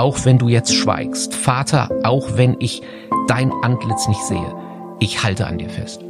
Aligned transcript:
auch 0.00 0.24
wenn 0.24 0.38
du 0.38 0.48
jetzt 0.48 0.74
schweigst. 0.74 1.34
Vater, 1.34 1.90
auch 2.04 2.36
wenn 2.36 2.56
ich 2.58 2.80
dein 3.28 3.52
Antlitz 3.62 4.08
nicht 4.08 4.22
sehe. 4.22 4.54
Ich 4.98 5.22
halte 5.22 5.46
an 5.46 5.58
dir 5.58 5.68
fest. 5.68 6.02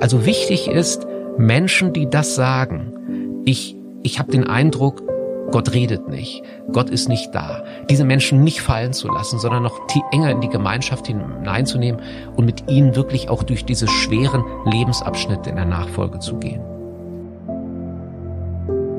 Also 0.00 0.24
wichtig 0.24 0.68
ist, 0.68 1.04
Menschen, 1.36 1.92
die 1.92 2.08
das 2.08 2.36
sagen, 2.36 3.42
ich, 3.44 3.76
ich 4.04 4.20
habe 4.20 4.30
den 4.30 4.46
Eindruck, 4.46 5.02
Gott 5.50 5.72
redet 5.72 6.08
nicht, 6.08 6.42
Gott 6.72 6.90
ist 6.90 7.08
nicht 7.08 7.34
da. 7.34 7.64
Diese 7.90 8.04
Menschen 8.04 8.44
nicht 8.44 8.60
fallen 8.60 8.92
zu 8.92 9.08
lassen, 9.08 9.40
sondern 9.40 9.64
noch 9.64 9.80
enger 10.12 10.30
in 10.30 10.40
die 10.40 10.48
Gemeinschaft 10.48 11.08
hineinzunehmen 11.08 12.00
und 12.36 12.44
mit 12.44 12.70
ihnen 12.70 12.94
wirklich 12.94 13.30
auch 13.30 13.42
durch 13.42 13.64
diese 13.64 13.88
schweren 13.88 14.44
Lebensabschnitte 14.64 15.50
in 15.50 15.56
der 15.56 15.64
Nachfolge 15.64 16.20
zu 16.20 16.36
gehen. 16.36 16.77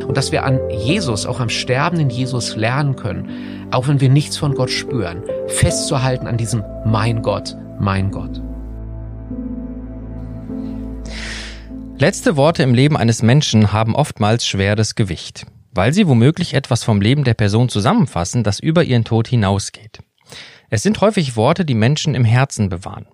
Und 0.09 0.17
dass 0.17 0.31
wir 0.31 0.43
an 0.43 0.59
Jesus, 0.71 1.27
auch 1.27 1.39
am 1.39 1.49
sterbenden 1.49 2.09
Jesus 2.09 2.55
lernen 2.55 2.95
können, 2.95 3.67
auch 3.69 3.87
wenn 3.87 4.01
wir 4.01 4.09
nichts 4.09 4.37
von 4.37 4.55
Gott 4.55 4.71
spüren, 4.71 5.21
festzuhalten 5.45 6.25
an 6.25 6.35
diesem 6.35 6.63
Mein 6.83 7.21
Gott, 7.21 7.55
mein 7.79 8.09
Gott. 8.09 8.41
Letzte 11.99 12.37
Worte 12.37 12.63
im 12.63 12.73
Leben 12.73 12.97
eines 12.97 13.21
Menschen 13.21 13.71
haben 13.71 13.93
oftmals 13.93 14.47
schweres 14.47 14.95
Gewicht, 14.95 15.45
weil 15.73 15.93
sie 15.93 16.07
womöglich 16.07 16.55
etwas 16.55 16.83
vom 16.83 17.01
Leben 17.01 17.23
der 17.23 17.35
Person 17.35 17.69
zusammenfassen, 17.69 18.43
das 18.43 18.59
über 18.59 18.83
ihren 18.83 19.03
Tod 19.03 19.27
hinausgeht. 19.27 19.99
Es 20.71 20.81
sind 20.81 21.01
häufig 21.01 21.35
Worte, 21.35 21.65
die 21.65 21.75
Menschen 21.75 22.15
im 22.15 22.25
Herzen 22.25 22.69
bewahren. 22.69 23.05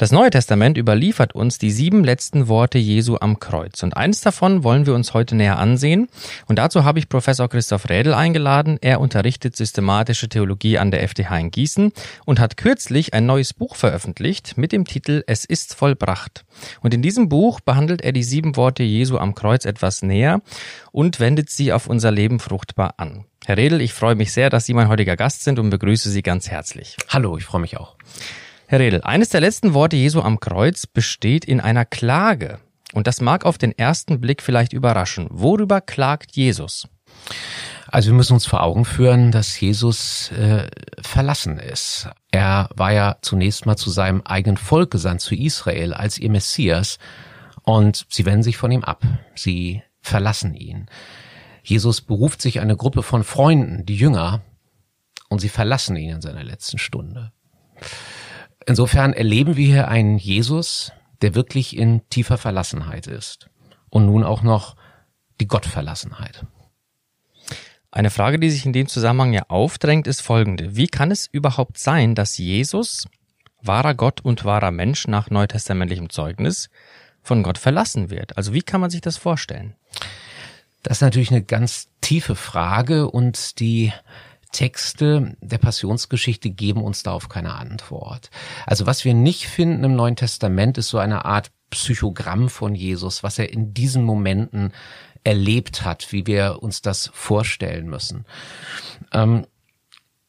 Das 0.00 0.12
Neue 0.12 0.30
Testament 0.30 0.78
überliefert 0.78 1.34
uns 1.34 1.58
die 1.58 1.70
sieben 1.70 2.04
letzten 2.04 2.48
Worte 2.48 2.78
Jesu 2.78 3.18
am 3.20 3.38
Kreuz. 3.38 3.82
Und 3.82 3.98
eines 3.98 4.22
davon 4.22 4.64
wollen 4.64 4.86
wir 4.86 4.94
uns 4.94 5.12
heute 5.12 5.36
näher 5.36 5.58
ansehen. 5.58 6.08
Und 6.46 6.58
dazu 6.58 6.84
habe 6.84 6.98
ich 6.98 7.10
Professor 7.10 7.50
Christoph 7.50 7.90
Rädel 7.90 8.14
eingeladen. 8.14 8.78
Er 8.80 8.98
unterrichtet 8.98 9.56
systematische 9.56 10.30
Theologie 10.30 10.78
an 10.78 10.90
der 10.90 11.06
FTH 11.06 11.38
in 11.38 11.50
Gießen 11.50 11.92
und 12.24 12.40
hat 12.40 12.56
kürzlich 12.56 13.12
ein 13.12 13.26
neues 13.26 13.52
Buch 13.52 13.76
veröffentlicht 13.76 14.56
mit 14.56 14.72
dem 14.72 14.86
Titel 14.86 15.22
Es 15.26 15.44
ist 15.44 15.74
vollbracht. 15.74 16.46
Und 16.80 16.94
in 16.94 17.02
diesem 17.02 17.28
Buch 17.28 17.60
behandelt 17.60 18.00
er 18.00 18.12
die 18.12 18.24
sieben 18.24 18.56
Worte 18.56 18.82
Jesu 18.82 19.18
am 19.18 19.34
Kreuz 19.34 19.66
etwas 19.66 20.00
näher 20.00 20.40
und 20.92 21.20
wendet 21.20 21.50
sie 21.50 21.74
auf 21.74 21.86
unser 21.86 22.10
Leben 22.10 22.38
fruchtbar 22.38 22.94
an. 22.96 23.26
Herr 23.44 23.58
Redel, 23.58 23.82
ich 23.82 23.92
freue 23.92 24.14
mich 24.14 24.32
sehr, 24.32 24.48
dass 24.48 24.64
Sie 24.66 24.74
mein 24.74 24.88
heutiger 24.88 25.16
Gast 25.16 25.44
sind 25.44 25.58
und 25.58 25.70
begrüße 25.70 26.10
Sie 26.10 26.22
ganz 26.22 26.50
herzlich. 26.50 26.96
Hallo, 27.08 27.36
ich 27.36 27.44
freue 27.44 27.60
mich 27.60 27.76
auch. 27.78 27.96
Herr 28.70 28.78
Redel, 28.78 29.02
eines 29.02 29.30
der 29.30 29.40
letzten 29.40 29.74
Worte 29.74 29.96
Jesu 29.96 30.20
am 30.20 30.38
Kreuz 30.38 30.86
besteht 30.86 31.44
in 31.44 31.58
einer 31.60 31.84
Klage. 31.84 32.60
Und 32.92 33.08
das 33.08 33.20
mag 33.20 33.44
auf 33.44 33.58
den 33.58 33.76
ersten 33.76 34.20
Blick 34.20 34.40
vielleicht 34.40 34.72
überraschen. 34.72 35.26
Worüber 35.28 35.80
klagt 35.80 36.36
Jesus? 36.36 36.86
Also 37.88 38.10
wir 38.10 38.14
müssen 38.14 38.34
uns 38.34 38.46
vor 38.46 38.62
Augen 38.62 38.84
führen, 38.84 39.32
dass 39.32 39.58
Jesus 39.58 40.30
äh, 40.30 40.68
verlassen 41.02 41.58
ist. 41.58 42.10
Er 42.30 42.68
war 42.76 42.92
ja 42.92 43.16
zunächst 43.22 43.66
mal 43.66 43.74
zu 43.74 43.90
seinem 43.90 44.20
eigenen 44.20 44.56
Volk 44.56 44.92
gesandt, 44.92 45.20
zu 45.20 45.34
Israel, 45.34 45.92
als 45.92 46.18
ihr 46.18 46.30
Messias. 46.30 47.00
Und 47.62 48.06
sie 48.08 48.24
wenden 48.24 48.44
sich 48.44 48.56
von 48.56 48.70
ihm 48.70 48.84
ab. 48.84 49.02
Sie 49.34 49.82
verlassen 50.00 50.54
ihn. 50.54 50.86
Jesus 51.64 52.02
beruft 52.02 52.40
sich 52.40 52.60
eine 52.60 52.76
Gruppe 52.76 53.02
von 53.02 53.24
Freunden, 53.24 53.84
die 53.84 53.96
Jünger, 53.96 54.42
und 55.28 55.40
sie 55.40 55.48
verlassen 55.48 55.96
ihn 55.96 56.10
in 56.10 56.20
seiner 56.20 56.44
letzten 56.44 56.78
Stunde. 56.78 57.32
Insofern 58.70 59.14
erleben 59.14 59.56
wir 59.56 59.66
hier 59.66 59.88
einen 59.88 60.16
Jesus, 60.16 60.92
der 61.22 61.34
wirklich 61.34 61.76
in 61.76 62.08
tiefer 62.08 62.38
Verlassenheit 62.38 63.08
ist. 63.08 63.50
Und 63.88 64.06
nun 64.06 64.22
auch 64.22 64.42
noch 64.42 64.76
die 65.40 65.48
Gottverlassenheit. 65.48 66.46
Eine 67.90 68.10
Frage, 68.10 68.38
die 68.38 68.48
sich 68.48 68.64
in 68.64 68.72
dem 68.72 68.86
Zusammenhang 68.86 69.32
ja 69.32 69.42
aufdrängt, 69.48 70.06
ist 70.06 70.20
folgende. 70.20 70.76
Wie 70.76 70.86
kann 70.86 71.10
es 71.10 71.26
überhaupt 71.26 71.78
sein, 71.78 72.14
dass 72.14 72.38
Jesus, 72.38 73.08
wahrer 73.60 73.94
Gott 73.94 74.20
und 74.20 74.44
wahrer 74.44 74.70
Mensch 74.70 75.08
nach 75.08 75.30
neutestamentlichem 75.30 76.08
Zeugnis, 76.08 76.70
von 77.24 77.42
Gott 77.42 77.58
verlassen 77.58 78.08
wird? 78.08 78.36
Also 78.36 78.54
wie 78.54 78.62
kann 78.62 78.80
man 78.80 78.90
sich 78.90 79.00
das 79.00 79.16
vorstellen? 79.16 79.74
Das 80.84 80.98
ist 80.98 81.02
natürlich 81.02 81.32
eine 81.32 81.42
ganz 81.42 81.88
tiefe 82.02 82.36
Frage 82.36 83.10
und 83.10 83.58
die 83.58 83.92
Texte 84.52 85.36
der 85.40 85.58
Passionsgeschichte 85.58 86.50
geben 86.50 86.82
uns 86.82 87.02
darauf 87.02 87.28
keine 87.28 87.54
Antwort. 87.54 88.30
Also 88.66 88.86
was 88.86 89.04
wir 89.04 89.14
nicht 89.14 89.46
finden 89.46 89.84
im 89.84 89.94
Neuen 89.94 90.16
Testament 90.16 90.78
ist 90.78 90.88
so 90.88 90.98
eine 90.98 91.24
Art 91.24 91.50
Psychogramm 91.70 92.48
von 92.48 92.74
Jesus, 92.74 93.22
was 93.22 93.38
er 93.38 93.52
in 93.52 93.72
diesen 93.74 94.04
Momenten 94.04 94.72
erlebt 95.22 95.84
hat, 95.84 96.12
wie 96.12 96.26
wir 96.26 96.62
uns 96.62 96.82
das 96.82 97.10
vorstellen 97.12 97.88
müssen. 97.88 98.24
Ähm, 99.12 99.46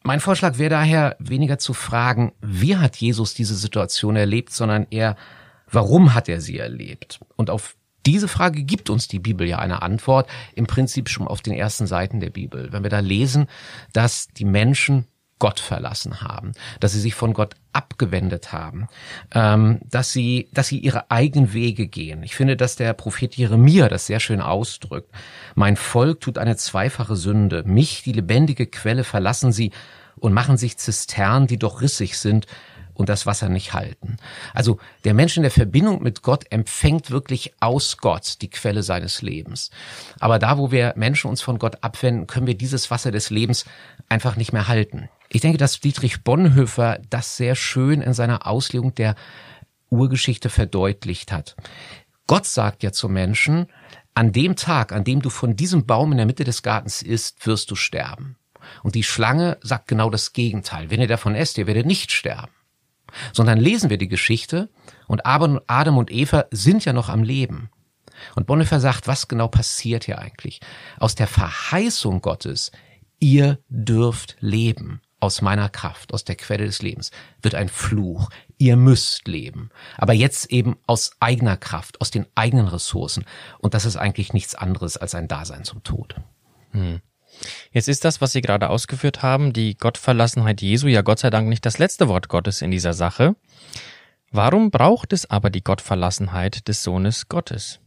mein 0.04 0.20
Vorschlag 0.20 0.58
wäre 0.58 0.70
daher 0.70 1.16
weniger 1.20 1.60
zu 1.60 1.74
fragen, 1.74 2.34
wie 2.42 2.78
hat 2.78 2.96
Jesus 2.98 3.34
diese 3.34 3.56
Situation 3.56 4.16
erlebt, 4.16 4.52
sondern 4.52 4.88
eher, 4.90 5.16
warum 5.70 6.14
hat 6.14 6.28
er 6.28 6.42
sie 6.42 6.58
erlebt? 6.58 7.20
Und 7.36 7.50
auf 7.50 7.76
diese 8.06 8.28
Frage 8.28 8.64
gibt 8.64 8.90
uns 8.90 9.08
die 9.08 9.20
Bibel 9.20 9.48
ja 9.48 9.60
eine 9.60 9.82
Antwort, 9.82 10.30
im 10.56 10.68
Prinzip 10.68 11.10
schon 11.10 11.28
auf 11.28 11.42
den 11.42 11.54
ersten 11.54 11.88
Seiten 11.88 12.20
der 12.20 12.30
Bibel. 12.30 12.72
Wenn 12.72 12.84
wir 12.84 12.90
da 12.90 13.00
lesen, 13.00 13.48
dass 13.94 14.28
die 14.28 14.46
Menschen 14.46 15.06
Gott 15.42 15.60
verlassen 15.60 16.22
haben, 16.22 16.52
dass 16.80 16.92
sie 16.92 17.00
sich 17.00 17.16
von 17.16 17.34
Gott 17.34 17.56
abgewendet 17.74 18.54
haben, 18.54 18.88
ähm, 19.34 19.80
dass 19.90 20.12
sie, 20.12 20.50
dass 20.54 20.68
sie 20.68 20.78
ihre 20.78 21.10
eigenen 21.10 21.52
Wege 21.54 21.88
gehen. 21.88 22.22
Ich 22.22 22.36
finde, 22.36 22.56
dass 22.56 22.76
der 22.76 22.94
Prophet 22.94 23.36
Jeremia 23.36 23.90
das 23.90 24.06
sehr 24.06 24.20
schön 24.20 24.40
ausdrückt. 24.40 25.10
Mein 25.56 25.78
Volk 25.78 26.20
tut 26.22 26.38
eine 26.38 26.58
zweifache 26.58 27.16
Sünde. 27.16 27.64
Mich, 27.66 28.04
die 28.04 28.12
lebendige 28.14 28.68
Quelle, 28.68 29.04
verlassen 29.04 29.52
sie 29.52 29.72
und 30.16 30.32
machen 30.32 30.58
sich 30.58 30.78
Zisternen, 30.78 31.48
die 31.48 31.58
doch 31.58 31.82
rissig 31.82 32.20
sind 32.20 32.46
und 32.94 33.10
das 33.10 33.26
Wasser 33.26 33.50
nicht 33.50 33.74
halten. 33.74 34.18
Also 34.54 34.80
der 35.04 35.14
Mensch 35.14 35.38
in 35.38 35.44
der 35.44 35.52
Verbindung 35.52 36.02
mit 36.04 36.22
Gott 36.22 36.46
empfängt 36.50 37.12
wirklich 37.12 37.54
aus 37.60 37.98
Gott 37.98 38.42
die 38.42 38.50
Quelle 38.50 38.84
seines 38.84 39.22
Lebens. 39.22 39.70
Aber 40.20 40.40
da, 40.40 40.58
wo 40.58 40.72
wir 40.72 40.94
Menschen 40.96 41.30
uns 41.30 41.42
von 41.42 41.60
Gott 41.60 41.84
abwenden, 41.84 42.28
können 42.28 42.48
wir 42.48 42.58
dieses 42.58 42.92
Wasser 42.92 43.12
des 43.12 43.30
Lebens 43.30 43.66
einfach 44.10 44.36
nicht 44.36 44.54
mehr 44.54 44.68
halten. 44.68 45.10
Ich 45.30 45.42
denke, 45.42 45.58
dass 45.58 45.80
Dietrich 45.80 46.24
Bonhoeffer 46.24 47.00
das 47.10 47.38
sehr 47.38 47.56
schön 47.56 48.02
in 48.02 48.14
seiner 48.14 48.46
Auslegung 48.46 48.94
der 48.96 49.16
Urgeschichte 49.90 50.50
verdeutlicht 50.50 51.32
hat. 51.32 51.56
Gott 52.28 52.46
sagt 52.46 52.84
ja 52.84 52.92
zum 52.92 53.14
Menschen, 53.14 53.68
an 54.14 54.32
dem 54.32 54.56
Tag, 54.56 54.92
an 54.92 55.04
dem 55.04 55.22
du 55.22 55.30
von 55.30 55.56
diesem 55.56 55.86
Baum 55.86 56.12
in 56.12 56.18
der 56.18 56.26
Mitte 56.26 56.44
des 56.44 56.64
Gartens 56.64 57.02
isst, 57.02 57.46
wirst 57.48 57.72
du 57.72 57.76
sterben. 57.76 58.38
Und 58.84 58.96
die 58.96 59.04
Schlange 59.04 59.58
sagt 59.62 59.88
genau 59.88 60.10
das 60.10 60.34
Gegenteil. 60.34 60.90
Wenn 60.92 61.02
ihr 61.02 61.08
davon 61.08 61.36
esst, 61.36 61.58
ihr 61.58 61.68
werdet 61.68 61.86
nicht 61.86 62.12
sterben 62.12 62.52
sondern 63.34 63.60
lesen 63.60 63.90
wir 63.90 63.98
die 63.98 64.08
Geschichte 64.08 64.70
und 65.08 65.26
Adam 65.26 65.98
und 65.98 66.12
Eva 66.12 66.46
sind 66.52 66.86
ja 66.86 66.94
noch 66.94 67.10
am 67.10 67.24
Leben. 67.24 67.70
Und 68.36 68.46
Bonhoeffer 68.48 68.80
sagt, 68.80 69.08
was 69.08 69.28
genau 69.28 69.48
passiert 69.48 70.04
hier 70.04 70.20
eigentlich? 70.20 70.60
Aus 71.00 71.16
der 71.16 71.28
Verheißung 71.28 72.22
Gottes, 72.22 72.72
ihr 73.20 73.60
dürft 73.70 74.36
leben 74.40 75.02
aus 75.22 75.42
meiner 75.42 75.70
Kraft, 75.70 76.14
aus 76.14 76.26
der 76.26 76.36
Quelle 76.36 76.66
des 76.66 76.82
Lebens, 76.82 77.12
wird 77.42 77.56
ein 77.56 77.70
Fluch. 77.70 78.30
Ihr 78.58 78.76
müsst 78.76 79.28
leben. 79.28 79.70
Aber 79.98 80.14
jetzt 80.14 80.52
eben 80.52 80.78
aus 80.88 81.12
eigener 81.20 81.58
Kraft, 81.58 82.02
aus 82.02 82.10
den 82.10 82.26
eigenen 82.36 82.68
Ressourcen. 82.68 83.26
Und 83.60 83.74
das 83.76 83.86
ist 83.86 83.98
eigentlich 83.98 84.34
nichts 84.34 84.56
anderes 84.56 84.98
als 84.98 85.16
ein 85.16 85.28
Dasein 85.28 85.64
zum 85.64 85.84
Tod. 85.84 86.16
Hm. 86.72 87.02
Jetzt 87.72 87.88
ist 87.88 88.06
das, 88.06 88.22
was 88.22 88.32
Sie 88.32 88.42
gerade 88.42 88.70
ausgeführt 88.70 89.22
haben, 89.22 89.54
die 89.54 89.76
Gottverlassenheit 89.78 90.62
Jesu, 90.62 90.88
ja 90.88 91.02
Gott 91.02 91.20
sei 91.20 91.30
Dank 91.30 91.48
nicht 91.48 91.66
das 91.66 91.78
letzte 91.78 92.08
Wort 92.08 92.28
Gottes 92.28 92.62
in 92.62 92.72
dieser 92.72 92.94
Sache. 92.94 93.36
Warum 94.32 94.72
braucht 94.72 95.14
es 95.14 95.30
aber 95.30 95.50
die 95.50 95.64
Gottverlassenheit 95.64 96.68
des 96.68 96.84
Sohnes 96.84 97.28
Gottes? 97.28 97.80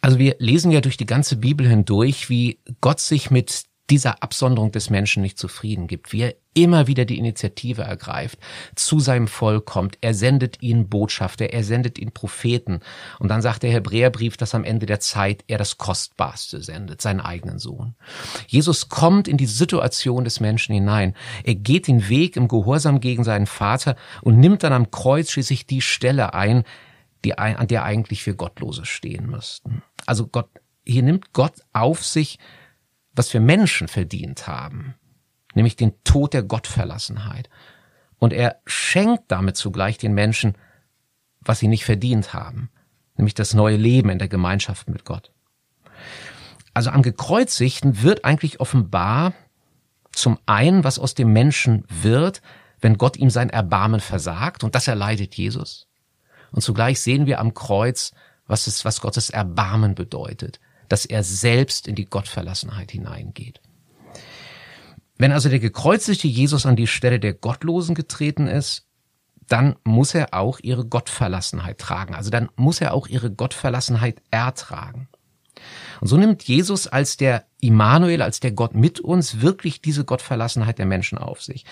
Also 0.00 0.18
wir 0.18 0.36
lesen 0.38 0.70
ja 0.70 0.80
durch 0.80 0.96
die 0.96 1.06
ganze 1.06 1.36
Bibel 1.36 1.66
hindurch, 1.68 2.28
wie 2.28 2.58
Gott 2.80 3.00
sich 3.00 3.30
mit 3.30 3.64
dieser 3.90 4.22
Absonderung 4.22 4.72
des 4.72 4.88
Menschen 4.88 5.22
nicht 5.22 5.38
zufrieden 5.38 5.86
gibt, 5.86 6.12
wie 6.12 6.22
er 6.22 6.34
immer 6.54 6.86
wieder 6.86 7.04
die 7.04 7.18
Initiative 7.18 7.82
ergreift, 7.82 8.38
zu 8.76 9.00
seinem 9.00 9.28
Volk 9.28 9.66
kommt, 9.66 9.98
er 10.00 10.14
sendet 10.14 10.62
ihnen 10.62 10.88
Botschafter, 10.88 11.46
er 11.46 11.64
sendet 11.64 11.98
ihnen 11.98 12.12
Propheten 12.12 12.80
und 13.18 13.28
dann 13.28 13.42
sagt 13.42 13.62
der 13.62 13.72
Hebräerbrief, 13.72 14.36
dass 14.36 14.54
am 14.54 14.64
Ende 14.64 14.86
der 14.86 15.00
Zeit 15.00 15.44
er 15.48 15.58
das 15.58 15.76
Kostbarste 15.76 16.62
sendet, 16.62 17.02
seinen 17.02 17.20
eigenen 17.20 17.58
Sohn. 17.58 17.94
Jesus 18.46 18.88
kommt 18.88 19.28
in 19.28 19.36
die 19.36 19.46
Situation 19.46 20.24
des 20.24 20.40
Menschen 20.40 20.74
hinein, 20.74 21.14
er 21.42 21.56
geht 21.56 21.88
den 21.88 22.08
Weg 22.08 22.36
im 22.36 22.48
Gehorsam 22.48 23.00
gegen 23.00 23.24
seinen 23.24 23.46
Vater 23.46 23.96
und 24.22 24.38
nimmt 24.38 24.62
dann 24.62 24.72
am 24.72 24.90
Kreuz 24.90 25.30
schließlich 25.30 25.66
die 25.66 25.82
Stelle 25.82 26.32
ein, 26.32 26.64
die, 27.24 27.36
an 27.36 27.66
der 27.66 27.84
eigentlich 27.84 28.24
wir 28.26 28.34
Gottlose 28.34 28.84
stehen 28.84 29.26
müssten. 29.26 29.82
Also 30.06 30.26
Gott, 30.26 30.48
hier 30.86 31.02
nimmt 31.02 31.32
Gott 31.32 31.54
auf 31.72 32.04
sich, 32.04 32.38
was 33.14 33.32
wir 33.32 33.40
Menschen 33.40 33.88
verdient 33.88 34.46
haben, 34.46 34.94
nämlich 35.54 35.76
den 35.76 36.02
Tod 36.04 36.34
der 36.34 36.42
Gottverlassenheit. 36.42 37.48
Und 38.18 38.32
er 38.32 38.60
schenkt 38.66 39.24
damit 39.28 39.56
zugleich 39.56 39.98
den 39.98 40.14
Menschen, 40.14 40.56
was 41.40 41.58
sie 41.58 41.68
nicht 41.68 41.84
verdient 41.84 42.32
haben, 42.32 42.70
nämlich 43.16 43.34
das 43.34 43.54
neue 43.54 43.76
Leben 43.76 44.08
in 44.08 44.18
der 44.18 44.28
Gemeinschaft 44.28 44.88
mit 44.88 45.04
Gott. 45.04 45.32
Also 46.72 46.90
am 46.90 47.02
Gekreuzigten 47.02 48.02
wird 48.02 48.24
eigentlich 48.24 48.60
offenbar 48.60 49.32
zum 50.12 50.38
einen, 50.46 50.84
was 50.84 50.98
aus 50.98 51.14
dem 51.14 51.32
Menschen 51.32 51.84
wird, 51.88 52.42
wenn 52.80 52.98
Gott 52.98 53.16
ihm 53.16 53.30
sein 53.30 53.50
Erbarmen 53.50 54.00
versagt, 54.00 54.64
und 54.64 54.74
das 54.74 54.88
erleidet 54.88 55.34
Jesus. 55.34 55.88
Und 56.50 56.62
zugleich 56.62 57.00
sehen 57.00 57.26
wir 57.26 57.40
am 57.40 57.54
Kreuz, 57.54 58.12
was 58.46 58.66
es, 58.66 58.84
was 58.84 59.00
Gottes 59.00 59.30
Erbarmen 59.30 59.94
bedeutet, 59.94 60.60
dass 60.88 61.04
er 61.04 61.22
selbst 61.22 61.88
in 61.88 61.94
die 61.94 62.04
Gottverlassenheit 62.04 62.90
hineingeht. 62.90 63.60
Wenn 65.16 65.32
also 65.32 65.48
der 65.48 65.60
gekreuzigte 65.60 66.26
Jesus 66.26 66.66
an 66.66 66.76
die 66.76 66.86
Stelle 66.86 67.20
der 67.20 67.34
Gottlosen 67.34 67.94
getreten 67.94 68.46
ist, 68.46 68.86
dann 69.48 69.76
muss 69.84 70.14
er 70.14 70.34
auch 70.34 70.58
ihre 70.60 70.86
Gottverlassenheit 70.86 71.78
tragen. 71.78 72.14
Also 72.14 72.30
dann 72.30 72.48
muss 72.56 72.80
er 72.80 72.94
auch 72.94 73.06
ihre 73.06 73.30
Gottverlassenheit 73.30 74.22
ertragen. 74.30 75.08
Und 76.00 76.08
so 76.08 76.16
nimmt 76.16 76.42
Jesus 76.42 76.86
als 76.88 77.16
der 77.16 77.46
Immanuel, 77.60 78.22
als 78.22 78.40
der 78.40 78.52
Gott 78.52 78.74
mit 78.74 79.00
uns, 79.00 79.40
wirklich 79.40 79.80
diese 79.80 80.04
Gottverlassenheit 80.04 80.78
der 80.78 80.86
Menschen 80.86 81.18
auf 81.18 81.42
sich. 81.42 81.64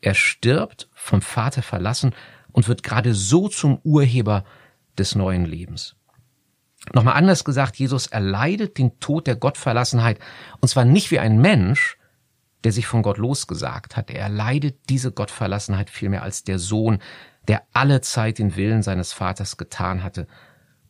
Er 0.00 0.14
stirbt, 0.14 0.88
vom 0.94 1.22
Vater 1.22 1.62
verlassen 1.62 2.14
und 2.52 2.68
wird 2.68 2.82
gerade 2.82 3.14
so 3.14 3.48
zum 3.48 3.78
Urheber 3.84 4.44
des 4.98 5.14
neuen 5.14 5.44
Lebens. 5.44 5.96
Nochmal 6.92 7.14
anders 7.14 7.44
gesagt, 7.44 7.76
Jesus 7.76 8.06
erleidet 8.08 8.78
den 8.78 8.98
Tod 9.00 9.26
der 9.26 9.36
Gottverlassenheit, 9.36 10.18
und 10.60 10.68
zwar 10.68 10.84
nicht 10.84 11.10
wie 11.10 11.18
ein 11.18 11.40
Mensch, 11.40 11.96
der 12.64 12.72
sich 12.72 12.86
von 12.86 13.02
Gott 13.02 13.18
losgesagt 13.18 13.96
hat. 13.96 14.10
Er 14.10 14.20
erleidet 14.20 14.78
diese 14.88 15.12
Gottverlassenheit 15.12 15.88
vielmehr 15.88 16.22
als 16.22 16.44
der 16.44 16.58
Sohn, 16.58 16.98
der 17.48 17.62
alle 17.72 18.00
Zeit 18.00 18.38
den 18.38 18.56
Willen 18.56 18.82
seines 18.82 19.12
Vaters 19.12 19.56
getan 19.56 20.02
hatte 20.02 20.26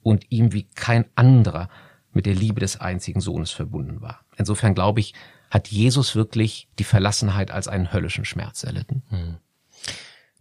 und 0.02 0.26
ihm 0.31 0.52
wie 0.52 0.64
kein 0.64 1.05
anderer 1.14 1.69
mit 2.12 2.26
der 2.26 2.35
Liebe 2.35 2.61
des 2.61 2.81
einzigen 2.81 3.20
Sohnes 3.20 3.50
verbunden 3.50 4.00
war. 4.00 4.20
Insofern 4.37 4.75
glaube 4.75 5.00
ich, 5.00 5.14
hat 5.50 5.69
Jesus 5.69 6.17
wirklich 6.17 6.69
die 6.79 6.85
Verlassenheit 6.85 7.50
als 7.50 7.69
einen 7.69 7.93
höllischen 7.93 8.25
Schmerz 8.25 8.64
erlitten. 8.64 9.03
Hm. 9.11 9.37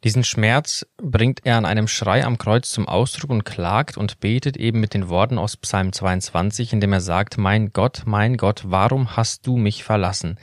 Diesen 0.03 0.23
Schmerz 0.23 0.85
bringt 0.97 1.45
er 1.45 1.57
an 1.57 1.65
einem 1.65 1.87
Schrei 1.87 2.23
am 2.23 2.37
Kreuz 2.37 2.71
zum 2.71 2.87
Ausdruck 2.87 3.29
und 3.31 3.43
klagt 3.43 3.97
und 3.97 4.19
betet 4.21 4.55
eben 4.55 4.79
mit 4.79 4.93
den 4.93 5.09
Worten 5.09 5.37
aus 5.37 5.57
Psalm 5.57 5.91
22, 5.91 6.71
indem 6.71 6.93
er 6.93 7.01
sagt, 7.01 7.37
Mein 7.37 7.73
Gott, 7.73 8.03
mein 8.05 8.37
Gott, 8.37 8.63
warum 8.65 9.17
hast 9.17 9.45
du 9.45 9.57
mich 9.57 9.83
verlassen? 9.83 10.39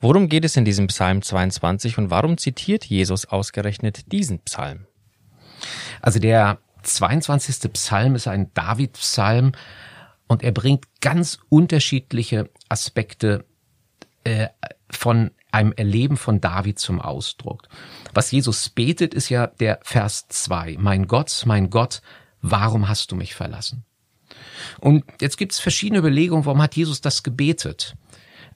Worum 0.00 0.28
geht 0.28 0.44
es 0.44 0.56
in 0.56 0.66
diesem 0.66 0.88
Psalm 0.88 1.22
22 1.22 1.96
und 1.96 2.10
warum 2.10 2.36
zitiert 2.36 2.84
Jesus 2.84 3.24
ausgerechnet 3.24 4.12
diesen 4.12 4.40
Psalm? 4.40 4.86
Also 6.02 6.18
der 6.18 6.58
22. 6.82 7.72
Psalm 7.72 8.14
ist 8.14 8.28
ein 8.28 8.52
David-Psalm 8.52 9.52
und 10.26 10.42
er 10.42 10.52
bringt 10.52 10.84
ganz 11.00 11.38
unterschiedliche 11.48 12.50
Aspekte 12.68 13.46
äh, 14.24 14.48
von 14.90 15.30
einem 15.54 15.72
Erleben 15.72 16.16
von 16.16 16.40
David 16.40 16.78
zum 16.78 17.00
Ausdruck. 17.00 17.68
Was 18.12 18.30
Jesus 18.32 18.68
betet, 18.68 19.14
ist 19.14 19.28
ja 19.28 19.46
der 19.46 19.78
Vers 19.82 20.26
2. 20.28 20.76
Mein 20.78 21.06
Gott, 21.06 21.44
mein 21.46 21.70
Gott, 21.70 22.02
warum 22.42 22.88
hast 22.88 23.12
du 23.12 23.16
mich 23.16 23.34
verlassen? 23.34 23.84
Und 24.80 25.04
jetzt 25.20 25.38
gibt 25.38 25.52
es 25.52 25.60
verschiedene 25.60 26.00
Überlegungen, 26.00 26.44
warum 26.44 26.60
hat 26.60 26.76
Jesus 26.76 27.00
das 27.00 27.22
gebetet? 27.22 27.94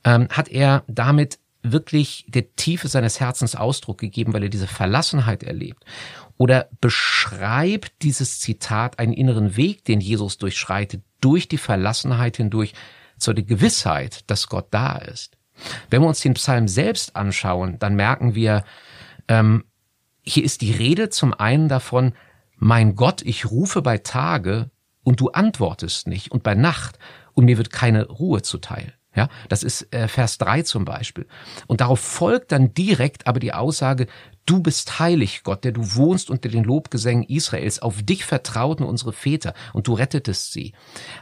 Ähm, 0.04 0.28
hat 0.30 0.48
er 0.48 0.84
damit 0.88 1.38
wirklich 1.62 2.26
der 2.28 2.54
Tiefe 2.56 2.88
seines 2.88 3.20
Herzens 3.20 3.54
Ausdruck 3.54 3.98
gegeben, 3.98 4.32
weil 4.32 4.44
er 4.44 4.48
diese 4.48 4.66
Verlassenheit 4.66 5.44
erlebt? 5.44 5.84
Oder 6.36 6.68
beschreibt 6.80 8.02
dieses 8.02 8.40
Zitat 8.40 8.98
einen 8.98 9.12
inneren 9.12 9.56
Weg, 9.56 9.84
den 9.84 10.00
Jesus 10.00 10.38
durchschreitet, 10.38 11.02
durch 11.20 11.48
die 11.48 11.58
Verlassenheit 11.58 12.36
hindurch 12.36 12.74
zur 13.18 13.34
Gewissheit, 13.34 14.28
dass 14.28 14.48
Gott 14.48 14.68
da 14.70 14.96
ist? 14.96 15.37
Wenn 15.90 16.02
wir 16.02 16.08
uns 16.08 16.20
den 16.20 16.34
Psalm 16.34 16.68
selbst 16.68 17.16
anschauen, 17.16 17.78
dann 17.78 17.94
merken 17.94 18.34
wir, 18.34 18.64
ähm, 19.28 19.64
hier 20.22 20.44
ist 20.44 20.60
die 20.60 20.72
Rede 20.72 21.08
zum 21.08 21.34
einen 21.34 21.68
davon, 21.68 22.12
mein 22.56 22.96
Gott, 22.96 23.22
ich 23.22 23.50
rufe 23.50 23.82
bei 23.82 23.98
Tage 23.98 24.70
und 25.02 25.20
du 25.20 25.30
antwortest 25.30 26.06
nicht 26.06 26.32
und 26.32 26.42
bei 26.42 26.54
Nacht 26.54 26.98
und 27.34 27.44
mir 27.44 27.56
wird 27.56 27.70
keine 27.70 28.06
Ruhe 28.06 28.42
zuteil. 28.42 28.94
Ja, 29.14 29.28
das 29.48 29.62
ist 29.62 29.92
äh, 29.92 30.06
Vers 30.06 30.38
3 30.38 30.62
zum 30.62 30.84
Beispiel. 30.84 31.26
Und 31.66 31.80
darauf 31.80 31.98
folgt 31.98 32.52
dann 32.52 32.74
direkt 32.74 33.26
aber 33.26 33.40
die 33.40 33.52
Aussage, 33.52 34.06
du 34.48 34.60
bist 34.60 34.98
heilig, 34.98 35.42
Gott, 35.44 35.64
der 35.64 35.72
du 35.72 35.94
wohnst 35.94 36.30
unter 36.30 36.48
den 36.48 36.64
Lobgesängen 36.64 37.24
Israels. 37.24 37.80
Auf 37.80 38.02
dich 38.02 38.24
vertrauten 38.24 38.84
unsere 38.84 39.12
Väter 39.12 39.52
und 39.74 39.86
du 39.86 39.92
rettetest 39.92 40.52
sie. 40.52 40.72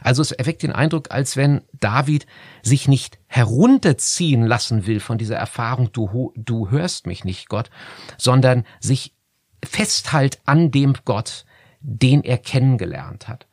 Also 0.01 0.21
es 0.21 0.31
erweckt 0.31 0.63
den 0.63 0.71
Eindruck, 0.71 1.11
als 1.11 1.35
wenn 1.35 1.61
David 1.73 2.25
sich 2.63 2.87
nicht 2.87 3.19
herunterziehen 3.27 4.45
lassen 4.45 4.87
will 4.87 5.01
von 5.01 5.17
dieser 5.17 5.35
Erfahrung, 5.35 5.91
du, 5.91 6.31
du 6.35 6.71
hörst 6.71 7.05
mich 7.05 7.25
nicht, 7.25 7.49
Gott, 7.49 7.69
sondern 8.17 8.65
sich 8.79 9.13
festhalt 9.63 10.39
an 10.45 10.71
dem 10.71 10.93
Gott, 11.03 11.45
den 11.81 12.23
er 12.23 12.37
kennengelernt 12.37 13.27
hat. 13.27 13.47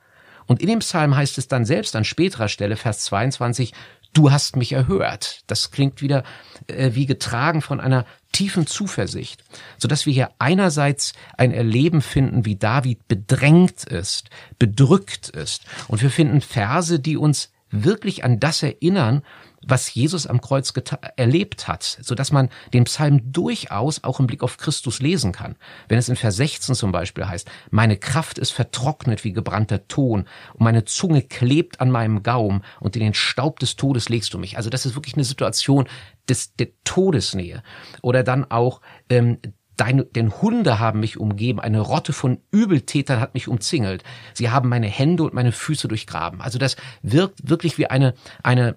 Und 0.47 0.61
in 0.61 0.69
dem 0.69 0.81
Psalm 0.81 1.17
heißt 1.17 1.39
es 1.39 1.49
dann 1.49 1.65
selbst 1.65 1.97
an 1.97 2.05
späterer 2.05 2.49
Stelle, 2.49 2.77
Vers 2.77 3.01
22, 3.05 3.73
du 4.13 4.31
hast 4.31 4.57
mich 4.57 4.73
erhört. 4.73 5.43
Das 5.47 5.71
klingt 5.71 6.01
wieder 6.01 6.23
äh, 6.69 6.91
wie 6.95 7.07
getragen 7.07 7.61
von 7.61 7.81
einer 7.81 8.05
tiefen 8.35 8.67
Zuversicht, 8.67 9.45
so 9.79 9.89
dass 9.89 10.05
wir 10.05 10.13
hier 10.13 10.31
einerseits 10.39 11.15
ein 11.39 11.53
Erleben 11.53 12.03
finden, 12.03 12.45
wie 12.45 12.57
David 12.57 13.09
bedrängt 13.09 13.85
ist, 13.85 14.29
bedrückt 14.59 15.31
ist, 15.31 15.65
und 15.89 16.03
wir 16.03 16.11
finden 16.11 16.43
Verse, 16.43 17.01
die 17.01 17.17
uns 17.17 17.51
wirklich 17.83 18.25
an 18.25 18.39
das 18.39 18.63
erinnern, 18.63 19.23
was 19.67 19.93
Jesus 19.95 20.27
am 20.27 20.41
Kreuz 20.41 20.73
erlebt 21.17 21.69
hat, 21.69 21.83
so 21.83 22.15
dass 22.15 22.33
man 22.33 22.51
den 22.73 22.85
Psalm 22.85 23.33
durchaus 23.33 24.05
auch 24.05 24.21
im 24.21 24.27
Blick 24.27 24.43
auf 24.43 24.59
Christus 24.59 25.01
lesen 25.01 25.33
kann. 25.33 25.57
Wenn 25.89 25.99
es 25.99 26.09
in 26.09 26.17
Vers 26.17 26.37
16 26.37 26.75
zum 26.75 26.93
Beispiel 26.93 27.27
heißt, 27.27 27.51
meine 27.71 27.97
Kraft 27.97 28.39
ist 28.39 28.51
vertrocknet 28.51 29.25
wie 29.25 29.33
gebrannter 29.33 29.89
Ton 29.89 30.27
und 30.53 30.61
meine 30.61 30.85
Zunge 30.85 31.23
klebt 31.23 31.81
an 31.81 31.91
meinem 31.91 32.23
Gaum 32.23 32.63
und 32.81 32.97
in 32.97 33.03
den 33.03 33.15
Staub 33.15 33.59
des 33.59 33.77
Todes 33.77 34.09
legst 34.09 34.35
du 34.35 34.39
mich. 34.39 34.57
Also 34.57 34.71
das 34.71 34.87
ist 34.87 34.95
wirklich 34.95 35.15
eine 35.15 35.25
Situation 35.25 35.89
des, 36.29 36.55
der 36.57 36.69
Todesnähe. 36.85 37.63
Oder 38.03 38.23
dann 38.23 38.51
auch, 38.51 38.81
ähm, 39.09 39.39
Deine, 39.77 40.05
denn 40.05 40.31
Hunde 40.41 40.79
haben 40.79 41.01
mich 41.01 41.19
umgeben, 41.19 41.59
eine 41.59 41.81
Rotte 41.81 42.13
von 42.13 42.39
Übeltätern 42.53 43.21
hat 43.21 43.35
mich 43.35 43.49
umzingelt. 43.49 44.05
Sie 44.33 44.51
haben 44.51 44.69
meine 44.69 44.87
Hände 44.87 45.25
und 45.25 45.35
meine 45.35 45.53
Füße 45.53 45.89
durchgraben. 45.89 46.41
Also 46.41 46.59
das 46.59 46.77
wirkt 47.03 47.49
wirklich 47.49 47.77
wie 47.77 47.89
eine, 47.89 48.15
eine 48.43 48.77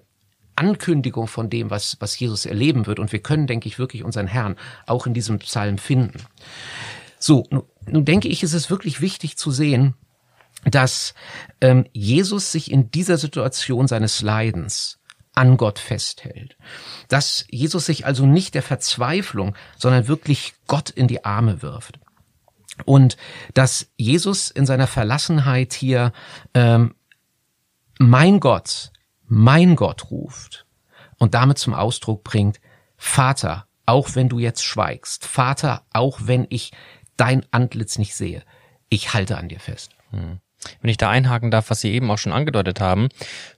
Ankündigung 0.56 1.28
von 1.28 1.50
dem, 1.50 1.70
was, 1.70 1.96
was 2.00 2.18
Jesus 2.18 2.46
erleben 2.46 2.86
wird. 2.86 2.98
Und 2.98 3.12
wir 3.12 3.20
können, 3.20 3.46
denke 3.46 3.68
ich, 3.68 3.78
wirklich 3.78 4.02
unseren 4.02 4.26
Herrn 4.26 4.56
auch 4.86 5.06
in 5.06 5.14
diesem 5.14 5.38
Psalm 5.38 5.78
finden. 5.78 6.20
So, 7.18 7.46
nun, 7.50 7.62
nun 7.86 8.04
denke 8.04 8.28
ich, 8.28 8.42
ist 8.42 8.54
es 8.54 8.70
wirklich 8.70 9.00
wichtig 9.00 9.36
zu 9.36 9.50
sehen, 9.52 9.94
dass 10.64 11.14
ähm, 11.60 11.86
Jesus 11.92 12.50
sich 12.50 12.72
in 12.72 12.90
dieser 12.90 13.18
Situation 13.18 13.86
seines 13.86 14.22
Leidens 14.22 14.97
an 15.38 15.56
Gott 15.56 15.78
festhält. 15.78 16.56
Dass 17.06 17.44
Jesus 17.48 17.86
sich 17.86 18.04
also 18.04 18.26
nicht 18.26 18.54
der 18.54 18.62
Verzweiflung, 18.62 19.54
sondern 19.76 20.08
wirklich 20.08 20.54
Gott 20.66 20.90
in 20.90 21.06
die 21.06 21.24
Arme 21.24 21.62
wirft. 21.62 22.00
Und 22.84 23.16
dass 23.54 23.92
Jesus 23.96 24.50
in 24.50 24.66
seiner 24.66 24.88
Verlassenheit 24.88 25.74
hier 25.74 26.12
ähm, 26.54 26.96
mein 28.00 28.40
Gott, 28.40 28.90
mein 29.26 29.76
Gott 29.76 30.10
ruft 30.10 30.66
und 31.18 31.34
damit 31.34 31.58
zum 31.58 31.72
Ausdruck 31.72 32.24
bringt, 32.24 32.60
Vater, 32.96 33.68
auch 33.86 34.16
wenn 34.16 34.28
du 34.28 34.40
jetzt 34.40 34.64
schweigst, 34.64 35.24
Vater, 35.24 35.86
auch 35.92 36.18
wenn 36.22 36.46
ich 36.50 36.72
dein 37.16 37.46
Antlitz 37.52 37.96
nicht 37.96 38.16
sehe, 38.16 38.42
ich 38.88 39.14
halte 39.14 39.38
an 39.38 39.48
dir 39.48 39.60
fest. 39.60 39.92
Hm. 40.10 40.40
Wenn 40.80 40.90
ich 40.90 40.96
da 40.96 41.08
einhaken 41.10 41.50
darf, 41.50 41.70
was 41.70 41.80
Sie 41.80 41.92
eben 41.92 42.10
auch 42.10 42.18
schon 42.18 42.32
angedeutet 42.32 42.80
haben, 42.80 43.08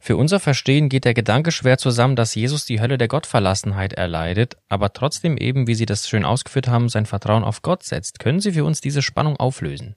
für 0.01 0.17
unser 0.17 0.41
Verstehen 0.41 0.89
geht 0.89 1.05
der 1.05 1.15
Gedanke 1.15 1.53
schwer 1.53 1.79
zusammen, 1.79 2.17
dass 2.17 2.35
Jesus 2.35 2.65
die 2.65 2.81
Hölle 2.81 2.99
der 2.99 3.09
Gottverlassenheit 3.09 3.95
erleidet, 3.95 4.57
aber 4.69 4.93
trotzdem 4.93 5.37
eben, 5.37 5.67
wie 5.67 5.75
Sie 5.75 5.87
das 5.87 6.09
schön 6.09 6.25
ausgeführt 6.25 6.69
haben, 6.69 6.89
sein 6.89 7.07
Vertrauen 7.07 7.45
auf 7.45 7.63
Gott 7.63 7.83
setzt. 7.83 8.19
Können 8.19 8.41
Sie 8.41 8.53
für 8.53 8.65
uns 8.65 8.81
diese 8.81 9.03
Spannung 9.03 9.37
auflösen? 9.37 9.97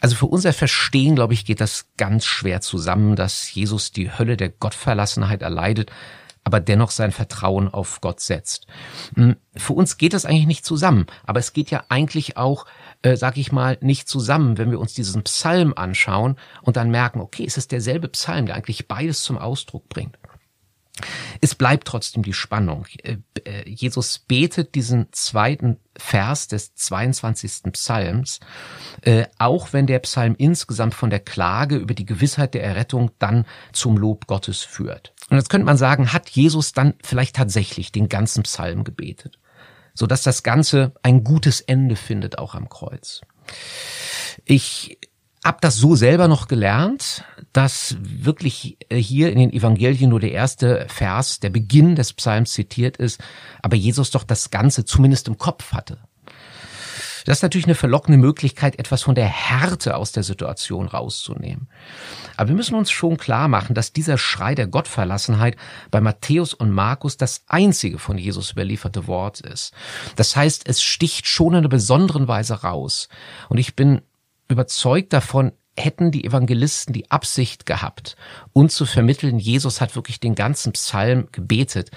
Also 0.00 0.16
für 0.16 0.26
unser 0.26 0.54
Verstehen, 0.54 1.14
glaube 1.14 1.34
ich, 1.34 1.44
geht 1.44 1.60
das 1.60 1.88
ganz 1.98 2.24
schwer 2.24 2.62
zusammen, 2.62 3.16
dass 3.16 3.52
Jesus 3.52 3.92
die 3.92 4.10
Hölle 4.10 4.38
der 4.38 4.48
Gottverlassenheit 4.48 5.42
erleidet, 5.42 5.92
aber 6.50 6.58
dennoch 6.58 6.90
sein 6.90 7.12
Vertrauen 7.12 7.68
auf 7.72 8.00
Gott 8.00 8.18
setzt. 8.18 8.66
Hm, 9.14 9.36
für 9.54 9.72
uns 9.72 9.98
geht 9.98 10.14
das 10.14 10.24
eigentlich 10.24 10.48
nicht 10.48 10.64
zusammen, 10.64 11.06
aber 11.24 11.38
es 11.38 11.52
geht 11.52 11.70
ja 11.70 11.84
eigentlich 11.88 12.36
auch, 12.36 12.66
äh, 13.02 13.16
sag 13.16 13.36
ich 13.36 13.52
mal, 13.52 13.78
nicht 13.80 14.08
zusammen, 14.08 14.58
wenn 14.58 14.72
wir 14.72 14.80
uns 14.80 14.92
diesen 14.92 15.22
Psalm 15.22 15.74
anschauen 15.76 16.34
und 16.62 16.76
dann 16.76 16.90
merken, 16.90 17.20
okay, 17.20 17.44
es 17.46 17.56
ist 17.56 17.70
derselbe 17.70 18.08
Psalm, 18.08 18.46
der 18.46 18.56
eigentlich 18.56 18.88
beides 18.88 19.22
zum 19.22 19.38
Ausdruck 19.38 19.88
bringt. 19.88 20.18
Es 21.40 21.54
bleibt 21.54 21.86
trotzdem 21.86 22.24
die 22.24 22.32
Spannung. 22.32 22.86
Äh, 23.02 23.18
äh, 23.44 23.68
Jesus 23.68 24.18
betet 24.18 24.74
diesen 24.74 25.06
zweiten 25.12 25.78
Vers 25.96 26.48
des 26.48 26.74
22. 26.74 27.72
Psalms, 27.72 28.40
äh, 29.02 29.26
auch 29.38 29.72
wenn 29.72 29.86
der 29.86 30.00
Psalm 30.00 30.34
insgesamt 30.36 30.94
von 30.94 31.10
der 31.10 31.20
Klage 31.20 31.76
über 31.76 31.94
die 31.94 32.06
Gewissheit 32.06 32.54
der 32.54 32.64
Errettung 32.64 33.12
dann 33.20 33.46
zum 33.72 33.96
Lob 33.96 34.26
Gottes 34.26 34.62
führt. 34.62 35.14
Und 35.30 35.36
jetzt 35.36 35.48
könnte 35.48 35.64
man 35.64 35.76
sagen, 35.76 36.12
hat 36.12 36.28
Jesus 36.28 36.72
dann 36.72 36.94
vielleicht 37.02 37.36
tatsächlich 37.36 37.92
den 37.92 38.08
ganzen 38.08 38.42
Psalm 38.42 38.84
gebetet, 38.84 39.38
so 39.94 40.06
dass 40.06 40.22
das 40.22 40.42
Ganze 40.42 40.92
ein 41.02 41.24
gutes 41.24 41.60
Ende 41.60 41.96
findet, 41.96 42.38
auch 42.38 42.54
am 42.54 42.68
Kreuz. 42.68 43.20
Ich 44.44 44.98
habe 45.44 45.58
das 45.60 45.76
so 45.76 45.94
selber 45.94 46.28
noch 46.28 46.48
gelernt, 46.48 47.24
dass 47.52 47.96
wirklich 48.00 48.76
äh, 48.90 48.96
hier 48.96 49.32
in 49.32 49.38
den 49.38 49.52
Evangelien 49.52 50.10
nur 50.10 50.20
der 50.20 50.32
erste 50.32 50.86
Vers, 50.88 51.40
der 51.40 51.50
Beginn 51.50 51.96
des 51.96 52.12
Psalms 52.12 52.52
zitiert 52.52 52.98
ist, 52.98 53.20
aber 53.62 53.76
Jesus 53.76 54.10
doch 54.10 54.24
das 54.24 54.50
Ganze 54.50 54.84
zumindest 54.84 55.28
im 55.28 55.38
Kopf 55.38 55.72
hatte. 55.72 55.98
Das 57.24 57.38
ist 57.38 57.42
natürlich 57.42 57.66
eine 57.66 57.74
verlockende 57.74 58.18
Möglichkeit, 58.18 58.78
etwas 58.78 59.02
von 59.02 59.14
der 59.14 59.26
Härte 59.26 59.96
aus 59.96 60.12
der 60.12 60.22
Situation 60.22 60.86
rauszunehmen. 60.86 61.68
Aber 62.36 62.48
wir 62.48 62.56
müssen 62.56 62.74
uns 62.74 62.90
schon 62.90 63.16
klar 63.16 63.48
machen, 63.48 63.74
dass 63.74 63.92
dieser 63.92 64.18
Schrei 64.18 64.54
der 64.54 64.66
Gottverlassenheit 64.66 65.56
bei 65.90 66.00
Matthäus 66.00 66.54
und 66.54 66.70
Markus 66.70 67.16
das 67.16 67.44
einzige 67.46 67.98
von 67.98 68.18
Jesus 68.18 68.52
überlieferte 68.52 69.06
Wort 69.06 69.40
ist. 69.40 69.72
Das 70.16 70.36
heißt, 70.36 70.68
es 70.68 70.82
sticht 70.82 71.26
schon 71.26 71.52
in 71.52 71.58
einer 71.58 71.68
besonderen 71.68 72.28
Weise 72.28 72.62
raus. 72.62 73.08
Und 73.48 73.58
ich 73.58 73.76
bin 73.76 74.02
überzeugt 74.48 75.12
davon, 75.12 75.52
hätten 75.76 76.10
die 76.10 76.24
Evangelisten 76.24 76.92
die 76.92 77.10
Absicht 77.10 77.66
gehabt, 77.66 78.16
uns 78.52 78.74
zu 78.74 78.84
vermitteln, 78.84 79.38
Jesus 79.38 79.80
hat 79.80 79.96
wirklich 79.96 80.20
den 80.20 80.34
ganzen 80.34 80.72
Psalm 80.72 81.28
gebetet, 81.32 81.90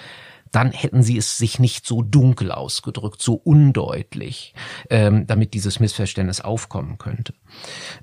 dann 0.54 0.72
hätten 0.72 1.04
sie 1.04 1.18
es 1.18 1.38
sich 1.38 1.60
nicht 1.60 1.86
so 1.86 2.02
dunkel 2.02 2.52
ausgedrückt, 2.52 3.22
so 3.22 3.34
undeutlich, 3.34 4.54
ähm, 4.90 5.28
damit 5.28 5.54
dieses 5.54 5.80
Missverständnis 5.80 6.42
aufkommen 6.42 6.98
könnte. 6.98 7.34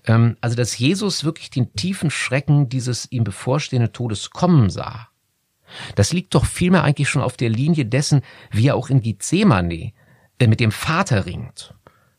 Ähm, 0.04 0.36
also, 0.40 0.56
dass 0.56 0.76
Jesus 0.76 1.24
wirklich 1.24 1.50
den 1.50 1.72
tiefen 1.74 2.10
Schrecken 2.10 2.68
dieses 2.68 3.10
ihm 3.10 3.24
bevorstehenden 3.24 3.92
Todes 3.92 4.30
kommen 4.30 4.68
sah, 4.68 5.08
das 5.94 6.12
liegt 6.12 6.34
doch 6.34 6.44
vielmehr 6.44 6.82
eigentlich 6.82 7.08
schon 7.08 7.22
auf 7.22 7.36
der 7.36 7.48
Linie 7.48 7.86
dessen, 7.86 8.22
wie 8.50 8.66
er 8.66 8.74
auch 8.74 8.90
in 8.90 9.00
Gethsemane 9.00 9.92
äh, 10.40 10.46
mit 10.48 10.58
dem 10.58 10.72
Vater 10.72 11.26
ringt. 11.26 11.74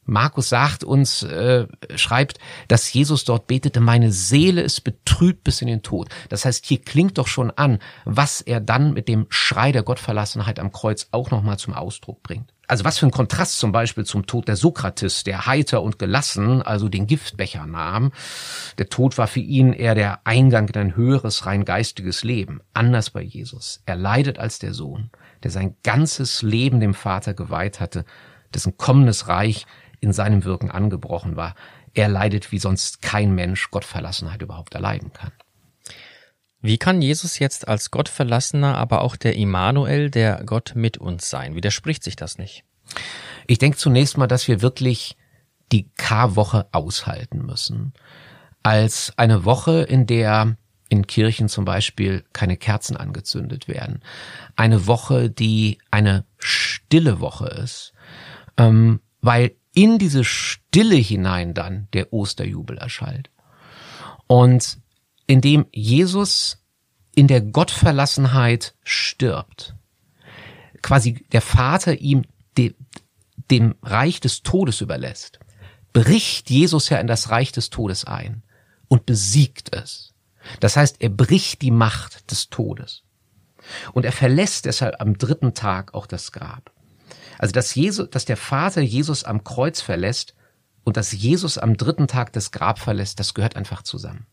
Markus 0.06 0.50
sagt 0.50 0.84
uns, 0.84 1.22
äh, 1.24 1.68
schreibt, 1.96 2.40
dass 2.68 2.92
Jesus 2.92 3.24
dort 3.24 3.48
betete, 3.48 3.80
meine 3.80 4.12
Seele 4.12 4.62
ist 4.62 4.82
betrübt 4.82 5.44
bis 5.44 5.62
in 5.62 5.68
den 5.68 5.84
Tod. 5.84 6.10
Das 6.30 6.44
heißt, 6.44 6.66
hier 6.66 6.82
klingt 6.82 7.18
doch 7.18 7.28
schon 7.28 7.52
an, 7.52 7.80
was 8.04 8.42
er 8.42 8.60
dann 8.60 8.94
mit 8.94 9.08
dem 9.08 9.28
Schrei 9.30 9.72
der 9.72 9.84
Gottverlassenheit 9.84 10.60
am 10.60 10.72
Kreuz 10.72 11.08
auch 11.12 11.30
nochmal 11.30 11.60
zum 11.60 11.74
Ausdruck 11.74 12.24
bringt. 12.24 12.52
Also 12.72 12.86
was 12.86 12.98
für 12.98 13.06
ein 13.06 13.12
Kontrast 13.12 13.60
zum 13.60 13.74
Beispiel 13.74 14.06
zum 14.06 14.26
Tod 14.26 14.48
der 14.48 14.56
Sokrates, 14.56 15.26
der 15.26 15.46
heiter 15.46 15.82
und 15.84 16.00
gelassen, 16.00 16.62
also 16.62 16.88
den 16.88 17.06
Giftbecher 17.06 17.68
nahm. 17.68 18.14
Der 18.78 18.88
Tod 18.88 19.18
war 19.18 19.28
für 19.28 19.42
ihn 19.42 19.74
eher 19.74 19.94
der 19.94 20.22
Eingang 20.24 20.70
in 20.70 20.80
ein 20.80 20.96
höheres, 20.96 21.46
rein 21.46 21.66
geistiges 21.66 22.24
Leben. 22.24 22.62
Anders 22.74 23.10
bei 23.10 23.22
Jesus. 23.22 23.84
Er 23.86 23.98
leidet 23.98 24.40
als 24.40 24.58
der 24.58 24.74
Sohn, 24.74 25.10
der 25.44 25.52
sein 25.52 25.76
ganzes 25.84 26.44
Leben 26.44 26.80
dem 26.80 26.94
Vater 26.94 27.34
geweiht 27.34 27.82
hatte, 27.82 28.06
dessen 28.54 28.78
kommendes 28.78 29.28
Reich 29.28 29.66
in 30.02 30.12
seinem 30.12 30.44
Wirken 30.44 30.70
angebrochen 30.70 31.38
war. 31.38 31.56
Er 31.94 32.10
leidet 32.10 32.52
wie 32.52 32.60
sonst 32.60 33.02
kein 33.02 33.34
Mensch 33.34 33.72
Gottverlassenheit 33.72 34.42
überhaupt 34.42 34.74
erleiden 34.74 35.14
kann. 35.14 35.32
Wie 36.62 36.78
kann 36.78 37.02
Jesus 37.02 37.40
jetzt 37.40 37.68
als 37.68 37.90
Gottverlassener, 37.90 38.78
aber 38.78 39.02
auch 39.02 39.16
der 39.16 39.36
Immanuel, 39.36 40.12
der 40.12 40.44
Gott 40.46 40.74
mit 40.76 40.98
uns 40.98 41.30
sein? 41.30 41.56
Widerspricht 41.56 42.04
sich 42.04 42.16
das 42.16 42.38
nicht? 42.38 42.64
Ich 43.48 43.58
denke 43.58 43.78
zunächst 43.78 44.18
mal, 44.18 44.28
dass 44.28 44.48
wir 44.48 44.62
wirklich 44.62 45.18
die 45.72 45.90
K-Woche 45.96 46.68
aushalten 46.72 47.46
müssen. 47.46 47.94
Als 48.62 49.14
eine 49.18 49.46
Woche, 49.46 49.82
in 49.84 50.06
der 50.06 50.58
in 50.92 51.08
Kirchen 51.08 51.48
zum 51.48 51.64
Beispiel 51.64 52.26
keine 52.34 52.58
Kerzen 52.58 52.98
angezündet 52.98 53.70
werden. 53.70 54.04
Eine 54.58 54.88
Woche, 54.88 55.30
die 55.30 55.78
eine 55.90 56.26
stille 56.38 57.22
Woche 57.22 57.48
ist, 57.48 57.94
ähm, 58.58 59.00
weil 59.22 59.56
in 59.74 59.98
diese 59.98 60.24
Stille 60.24 60.96
hinein 60.96 61.54
dann 61.54 61.88
der 61.94 62.14
Osterjubel 62.14 62.78
erschallt. 62.78 63.30
Und 64.28 64.80
indem 65.28 65.66
Jesus 65.72 66.64
in 67.16 67.28
der 67.28 67.42
Gottverlassenheit 67.42 68.76
stirbt, 68.84 69.76
quasi 70.82 71.26
der 71.32 71.42
Vater 71.42 72.00
ihm 72.00 72.24
de, 72.58 72.76
dem 73.50 73.76
Reich 73.82 74.20
des 74.20 74.44
Todes 74.44 74.82
überlässt, 74.82 75.40
bricht 75.94 76.50
Jesus 76.50 76.90
ja 76.90 77.00
in 77.00 77.08
das 77.08 77.30
Reich 77.30 77.52
des 77.52 77.70
Todes 77.70 78.06
ein 78.06 78.44
und 78.88 79.06
besiegt 79.06 79.76
es. 79.76 80.14
Das 80.60 80.76
heißt, 80.76 80.98
er 81.00 81.10
bricht 81.10 81.62
die 81.62 81.72
Macht 81.72 82.32
des 82.32 82.50
Todes. 82.50 83.04
Und 83.94 84.06
er 84.06 84.12
verlässt 84.12 84.66
deshalb 84.66 85.00
am 85.00 85.18
dritten 85.18 85.54
Tag 85.54 85.94
auch 85.94 86.08
das 86.08 86.32
Grab. 86.32 86.72
Also, 87.42 87.54
dass 87.54 87.74
Jesus, 87.74 88.08
dass 88.12 88.26
der 88.26 88.38
Vater 88.38 88.82
Jesus 88.82 89.24
am 89.24 89.44
Kreuz 89.44 89.82
verlässt 89.82 90.36
und 90.84 90.96
dass 90.96 91.12
Jesus 91.12 91.58
am 91.58 91.76
dritten 91.76 92.08
Tag 92.08 92.32
das 92.34 92.52
Grab 92.52 92.78
verlässt, 92.78 93.20
das 93.20 93.34
gehört 93.34 93.56
einfach 93.56 93.82
zusammen. 93.82 94.28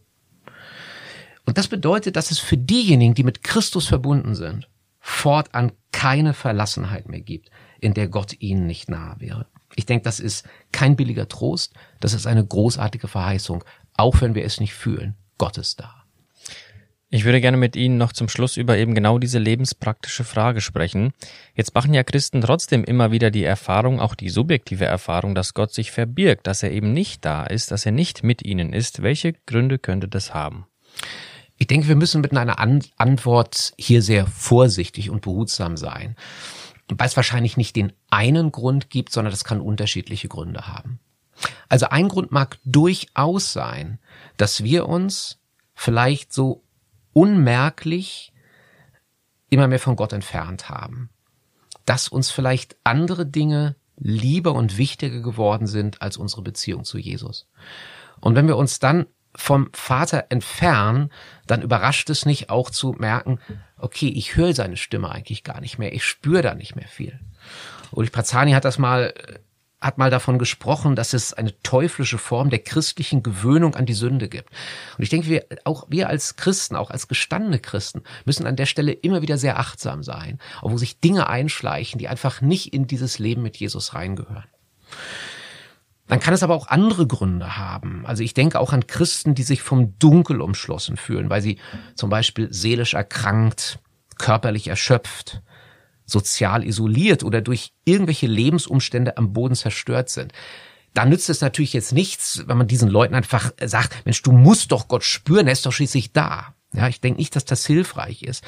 Und 1.46 1.56
das 1.56 1.68
bedeutet, 1.68 2.16
dass 2.16 2.30
es 2.30 2.38
für 2.38 2.58
diejenigen, 2.58 3.14
die 3.14 3.24
mit 3.24 3.42
Christus 3.42 3.86
verbunden 3.86 4.34
sind, 4.34 4.68
fortan 5.00 5.72
keine 5.90 6.34
Verlassenheit 6.34 7.08
mehr 7.08 7.22
gibt, 7.22 7.50
in 7.80 7.94
der 7.94 8.08
Gott 8.08 8.36
ihnen 8.40 8.66
nicht 8.66 8.90
nahe 8.90 9.18
wäre. 9.20 9.46
Ich 9.74 9.86
denke, 9.86 10.04
das 10.04 10.20
ist 10.20 10.46
kein 10.70 10.94
billiger 10.94 11.28
Trost, 11.28 11.72
das 12.00 12.12
ist 12.12 12.26
eine 12.26 12.44
großartige 12.44 13.08
Verheißung, 13.08 13.64
auch 13.94 14.20
wenn 14.20 14.34
wir 14.34 14.44
es 14.44 14.60
nicht 14.60 14.74
fühlen. 14.74 15.16
Gott 15.38 15.56
ist 15.56 15.80
da. 15.80 15.97
Ich 17.10 17.24
würde 17.24 17.40
gerne 17.40 17.56
mit 17.56 17.74
Ihnen 17.74 17.96
noch 17.96 18.12
zum 18.12 18.28
Schluss 18.28 18.58
über 18.58 18.76
eben 18.76 18.94
genau 18.94 19.18
diese 19.18 19.38
lebenspraktische 19.38 20.24
Frage 20.24 20.60
sprechen. 20.60 21.14
Jetzt 21.54 21.74
machen 21.74 21.94
ja 21.94 22.02
Christen 22.02 22.42
trotzdem 22.42 22.84
immer 22.84 23.10
wieder 23.10 23.30
die 23.30 23.44
Erfahrung, 23.44 23.98
auch 23.98 24.14
die 24.14 24.28
subjektive 24.28 24.84
Erfahrung, 24.84 25.34
dass 25.34 25.54
Gott 25.54 25.72
sich 25.72 25.90
verbirgt, 25.90 26.46
dass 26.46 26.62
er 26.62 26.70
eben 26.70 26.92
nicht 26.92 27.24
da 27.24 27.44
ist, 27.44 27.70
dass 27.70 27.86
er 27.86 27.92
nicht 27.92 28.24
mit 28.24 28.44
ihnen 28.44 28.74
ist. 28.74 29.02
Welche 29.02 29.32
Gründe 29.46 29.78
könnte 29.78 30.06
das 30.06 30.34
haben? 30.34 30.66
Ich 31.56 31.66
denke, 31.66 31.88
wir 31.88 31.96
müssen 31.96 32.20
mit 32.20 32.36
einer 32.36 32.58
Antwort 32.58 33.72
hier 33.78 34.02
sehr 34.02 34.26
vorsichtig 34.26 35.08
und 35.08 35.22
behutsam 35.22 35.78
sein, 35.78 36.14
weil 36.88 37.08
es 37.08 37.16
wahrscheinlich 37.16 37.56
nicht 37.56 37.74
den 37.74 37.94
einen 38.10 38.52
Grund 38.52 38.90
gibt, 38.90 39.12
sondern 39.12 39.30
das 39.30 39.44
kann 39.44 39.62
unterschiedliche 39.62 40.28
Gründe 40.28 40.68
haben. 40.68 41.00
Also 41.70 41.88
ein 41.88 42.08
Grund 42.08 42.32
mag 42.32 42.58
durchaus 42.66 43.54
sein, 43.54 43.98
dass 44.36 44.62
wir 44.62 44.86
uns 44.86 45.38
vielleicht 45.74 46.34
so 46.34 46.64
unmerklich 47.12 48.32
immer 49.50 49.68
mehr 49.68 49.78
von 49.80 49.96
Gott 49.96 50.12
entfernt 50.12 50.68
haben. 50.68 51.10
Dass 51.84 52.08
uns 52.08 52.30
vielleicht 52.30 52.76
andere 52.84 53.26
Dinge 53.26 53.76
lieber 53.96 54.54
und 54.54 54.78
wichtiger 54.78 55.20
geworden 55.20 55.66
sind 55.66 56.02
als 56.02 56.16
unsere 56.16 56.42
Beziehung 56.42 56.84
zu 56.84 56.98
Jesus. 56.98 57.48
Und 58.20 58.34
wenn 58.34 58.46
wir 58.46 58.56
uns 58.56 58.78
dann 58.78 59.06
vom 59.34 59.70
Vater 59.72 60.26
entfernen, 60.30 61.10
dann 61.46 61.62
überrascht 61.62 62.10
es 62.10 62.26
nicht 62.26 62.50
auch 62.50 62.70
zu 62.70 62.92
merken, 62.92 63.38
okay, 63.76 64.08
ich 64.08 64.36
höre 64.36 64.54
seine 64.54 64.76
Stimme 64.76 65.10
eigentlich 65.10 65.44
gar 65.44 65.60
nicht 65.60 65.78
mehr, 65.78 65.92
ich 65.92 66.04
spüre 66.04 66.42
da 66.42 66.54
nicht 66.54 66.76
mehr 66.76 66.88
viel. 66.88 67.20
Ulrich 67.92 68.12
Prazani 68.12 68.52
hat 68.52 68.64
das 68.64 68.78
mal 68.78 69.14
hat 69.80 69.96
mal 69.96 70.10
davon 70.10 70.38
gesprochen, 70.38 70.96
dass 70.96 71.12
es 71.12 71.32
eine 71.32 71.60
teuflische 71.62 72.18
Form 72.18 72.50
der 72.50 72.58
christlichen 72.58 73.22
Gewöhnung 73.22 73.76
an 73.76 73.86
die 73.86 73.94
Sünde 73.94 74.28
gibt. 74.28 74.50
Und 74.96 75.04
ich 75.04 75.08
denke, 75.08 75.28
wir, 75.28 75.44
auch 75.64 75.86
wir 75.88 76.08
als 76.08 76.36
Christen, 76.36 76.74
auch 76.74 76.90
als 76.90 77.06
gestandene 77.06 77.60
Christen, 77.60 78.02
müssen 78.24 78.46
an 78.46 78.56
der 78.56 78.66
Stelle 78.66 78.92
immer 78.92 79.22
wieder 79.22 79.38
sehr 79.38 79.58
achtsam 79.58 80.02
sein, 80.02 80.40
wo 80.62 80.76
sich 80.78 81.00
Dinge 81.00 81.28
einschleichen, 81.28 81.98
die 81.98 82.08
einfach 82.08 82.40
nicht 82.40 82.74
in 82.74 82.86
dieses 82.88 83.20
Leben 83.20 83.42
mit 83.42 83.56
Jesus 83.56 83.94
reingehören. 83.94 84.46
Dann 86.08 86.20
kann 86.20 86.34
es 86.34 86.42
aber 86.42 86.54
auch 86.54 86.68
andere 86.68 87.06
Gründe 87.06 87.56
haben. 87.58 88.04
Also 88.06 88.22
ich 88.22 88.34
denke 88.34 88.58
auch 88.58 88.72
an 88.72 88.86
Christen, 88.86 89.34
die 89.34 89.42
sich 89.42 89.62
vom 89.62 89.96
Dunkel 89.98 90.40
umschlossen 90.40 90.96
fühlen, 90.96 91.30
weil 91.30 91.42
sie 91.42 91.58
zum 91.94 92.10
Beispiel 92.10 92.48
seelisch 92.50 92.94
erkrankt, 92.94 93.78
körperlich 94.16 94.68
erschöpft, 94.68 95.42
sozial 96.08 96.64
isoliert 96.64 97.22
oder 97.22 97.40
durch 97.40 97.72
irgendwelche 97.84 98.26
Lebensumstände 98.26 99.16
am 99.16 99.32
Boden 99.32 99.54
zerstört 99.54 100.08
sind. 100.08 100.32
Da 100.94 101.04
nützt 101.04 101.28
es 101.28 101.42
natürlich 101.42 101.74
jetzt 101.74 101.92
nichts, 101.92 102.42
wenn 102.46 102.58
man 102.58 102.66
diesen 102.66 102.88
Leuten 102.88 103.14
einfach 103.14 103.52
sagt, 103.64 104.04
Mensch, 104.04 104.22
du 104.22 104.32
musst 104.32 104.72
doch 104.72 104.88
Gott 104.88 105.04
spüren, 105.04 105.46
er 105.46 105.52
ist 105.52 105.66
doch 105.66 105.72
schließlich 105.72 106.12
da. 106.12 106.54
Ja, 106.72 106.88
ich 106.88 107.00
denke 107.00 107.18
nicht, 107.18 107.34
dass 107.34 107.46
das 107.46 107.64
hilfreich 107.64 108.22
ist. 108.22 108.44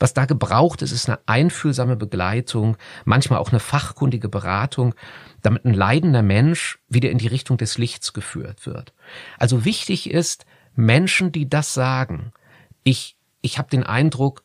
Was 0.00 0.14
da 0.14 0.24
gebraucht 0.24 0.82
ist, 0.82 0.90
ist 0.90 1.08
eine 1.08 1.20
einfühlsame 1.26 1.96
Begleitung, 1.96 2.76
manchmal 3.04 3.38
auch 3.38 3.50
eine 3.50 3.60
fachkundige 3.60 4.28
Beratung, 4.28 4.94
damit 5.42 5.64
ein 5.64 5.74
leidender 5.74 6.22
Mensch 6.22 6.80
wieder 6.88 7.10
in 7.10 7.18
die 7.18 7.28
Richtung 7.28 7.58
des 7.58 7.78
Lichts 7.78 8.12
geführt 8.12 8.66
wird. 8.66 8.92
Also 9.38 9.64
wichtig 9.64 10.10
ist, 10.10 10.44
Menschen, 10.74 11.30
die 11.30 11.48
das 11.48 11.72
sagen, 11.72 12.32
ich, 12.82 13.16
ich 13.42 13.58
habe 13.58 13.70
den 13.70 13.84
Eindruck, 13.84 14.42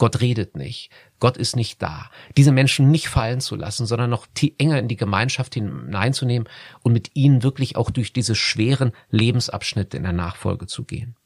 Gott 0.00 0.22
redet 0.22 0.56
nicht. 0.56 0.90
Gott 1.18 1.36
ist 1.36 1.56
nicht 1.56 1.82
da. 1.82 2.10
Diese 2.38 2.52
Menschen 2.52 2.90
nicht 2.90 3.10
fallen 3.10 3.42
zu 3.42 3.54
lassen, 3.54 3.84
sondern 3.84 4.08
noch 4.08 4.26
enger 4.56 4.78
in 4.78 4.88
die 4.88 4.96
Gemeinschaft 4.96 5.52
hineinzunehmen 5.52 6.48
und 6.82 6.94
mit 6.94 7.10
ihnen 7.12 7.42
wirklich 7.42 7.76
auch 7.76 7.90
durch 7.90 8.14
diese 8.14 8.34
schweren 8.34 8.92
Lebensabschnitte 9.10 9.98
in 9.98 10.04
der 10.04 10.14
Nachfolge 10.14 10.66
zu 10.66 10.84
gehen. 10.84 11.16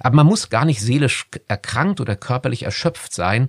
Aber 0.00 0.16
man 0.16 0.26
muss 0.26 0.50
gar 0.50 0.64
nicht 0.64 0.80
seelisch 0.80 1.28
erkrankt 1.46 2.00
oder 2.00 2.16
körperlich 2.16 2.64
erschöpft 2.64 3.14
sein, 3.14 3.48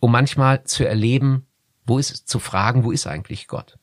um 0.00 0.10
manchmal 0.10 0.64
zu 0.64 0.84
erleben, 0.84 1.46
wo 1.86 1.98
ist, 1.98 2.28
zu 2.28 2.40
fragen, 2.40 2.82
wo 2.82 2.90
ist 2.90 3.06
eigentlich 3.06 3.46
Gott? 3.46 3.78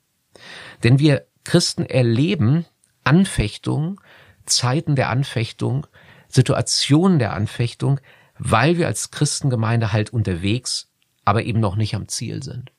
Denn 0.84 1.00
wir 1.00 1.26
Christen 1.46 1.86
erleben 1.86 2.66
Anfechtung, 3.06 4.02
Zeiten 4.46 4.98
der 4.98 5.10
Anfechtung, 5.10 5.88
Situationen 6.28 7.18
der 7.18 7.32
Anfechtung, 7.32 8.02
weil 8.44 8.78
wir 8.78 8.88
als 8.88 9.12
Christengemeinde 9.12 9.94
halt 9.94 10.12
unterwegs, 10.12 10.90
aber 11.26 11.44
eben 11.44 11.60
noch 11.60 11.76
nicht 11.76 11.94
am 11.94 12.08
Ziel 12.08 12.42
sind. 12.42 12.72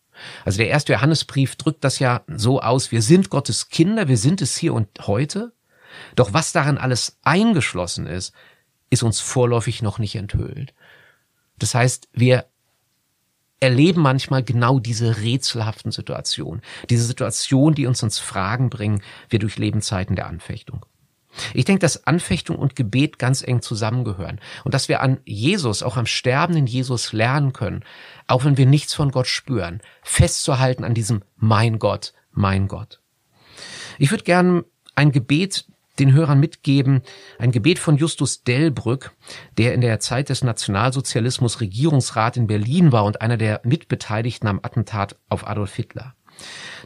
Also 0.45 0.59
der 0.59 0.69
erste 0.69 0.93
Johannesbrief 0.93 1.55
drückt 1.55 1.85
das 1.85 2.01
ja 2.01 2.23
so 2.27 2.61
aus, 2.61 2.91
wir 2.91 3.01
sind 3.01 3.31
Gottes 3.31 3.69
Kinder, 3.69 4.09
wir 4.09 4.17
sind 4.17 4.43
es 4.43 4.57
hier 4.57 4.75
und 4.75 4.89
heute, 5.07 5.53
doch 6.17 6.33
was 6.33 6.51
darin 6.51 6.79
alles 6.79 7.19
eingeschlossen 7.23 8.07
ist, 8.07 8.35
ist 8.91 9.05
uns 9.05 9.21
vorläufig 9.21 9.83
noch 9.83 10.01
nicht 10.01 10.17
enthüllt. 10.17 10.75
Das 11.59 11.77
heißt, 11.77 12.09
wir 12.13 12.47
erleben 13.61 14.03
manchmal 14.03 14.43
genau 14.43 14.81
diese 14.81 15.19
rätselhaften 15.19 15.93
Situationen, 15.93 16.61
diese 16.91 17.05
Situationen, 17.05 17.77
die 17.77 17.87
uns 17.87 18.03
ins 18.03 18.19
Fragen 18.19 18.69
bringen, 18.69 19.01
wir 19.29 19.39
durchleben 19.39 19.81
Zeiten 19.81 20.17
der 20.17 20.27
Anfechtung. 20.27 20.85
Ich 21.55 21.65
denke, 21.65 21.81
dass 21.81 22.07
Anfechtung 22.07 22.57
und 22.57 22.77
Gebet 22.77 23.19
ganz 23.19 23.43
eng 23.43 23.63
zusammengehören 23.63 24.41
und 24.65 24.75
dass 24.75 24.89
wir 24.89 25.01
an 25.01 25.21
Jesus, 25.25 25.83
auch 25.83 25.97
am 25.97 26.07
sterbenden 26.07 26.67
Jesus 26.67 27.13
lernen 27.13 27.53
können, 27.53 27.85
auch 28.27 28.45
wenn 28.45 28.57
wir 28.57 28.67
nichts 28.67 28.95
von 28.95 29.11
Gott 29.11 29.27
spüren, 29.27 29.81
festzuhalten 30.03 30.85
an 30.85 30.95
diesem 30.95 31.23
Mein 31.37 31.79
Gott, 31.79 32.13
mein 32.33 32.69
Gott. 32.69 33.01
Ich 33.99 34.11
würde 34.11 34.25
gerne 34.25 34.65
ein 34.95 35.13
Gebet 35.13 35.67
den 35.99 36.13
Hörern 36.13 36.41
mitgeben, 36.41 37.03
ein 37.39 37.53
Gebet 37.53 37.79
von 37.79 37.97
Justus 37.97 38.45
Delbrück, 38.45 39.13
der 39.59 39.75
in 39.75 39.81
der 39.81 40.01
Zeit 40.01 40.31
des 40.31 40.43
Nationalsozialismus 40.43 41.61
Regierungsrat 41.61 42.37
in 42.37 42.47
Berlin 42.47 42.93
war 42.93 43.05
und 43.05 43.21
einer 43.21 43.37
der 43.37 43.61
Mitbeteiligten 43.65 44.49
am 44.49 44.61
Attentat 44.63 45.17
auf 45.29 45.47
Adolf 45.47 45.75
Hitler. 45.75 46.15